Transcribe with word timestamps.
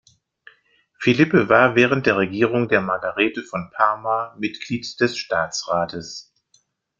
Philippe 0.99 1.47
war 1.47 1.75
während 1.75 2.07
der 2.07 2.17
Regierung 2.17 2.67
der 2.67 2.81
Margarete 2.81 3.43
von 3.43 3.69
Parma 3.69 4.35
Mitglied 4.35 4.99
des 4.99 5.15
Staatsrates. 5.15 6.33